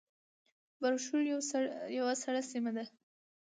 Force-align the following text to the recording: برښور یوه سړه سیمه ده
برښور 0.81 1.21
یوه 2.01 2.13
سړه 2.25 2.41
سیمه 2.51 2.71
ده 2.77 2.85